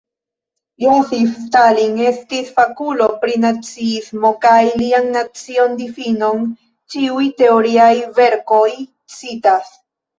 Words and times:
Josif 0.83 1.35
Stalin 1.41 1.93
estis 2.11 2.49
fakulo 2.55 3.11
pri 3.25 3.37
naciismo 3.45 4.33
kaj 4.47 4.57
lian 4.83 5.13
nacio-difinon 5.19 6.45
ĉiuj 6.95 7.33
teoriaj 7.45 7.95
verkoj 8.21 8.69
citas. 9.21 9.77